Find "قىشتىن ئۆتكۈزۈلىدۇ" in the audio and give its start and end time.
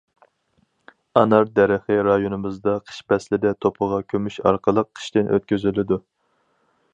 4.97-6.01